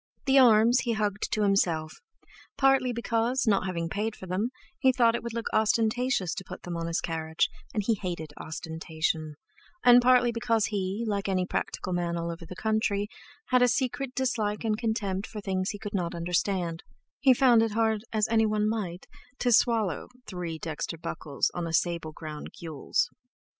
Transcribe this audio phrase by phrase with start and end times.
[0.25, 1.93] The arms he hugged to himself,
[2.57, 6.63] partly because, not having paid for them, he thought it would look ostentatious to put
[6.63, 9.35] them on his carriage, and he hated ostentation,
[9.83, 13.09] and partly because he, like any practical man all over the country,
[13.49, 16.81] had a secret dislike and contempt for things he could not understand
[17.19, 19.05] he found it hard, as anyone might,
[19.37, 23.07] to swallow "three dexter buckles on a sable ground gules."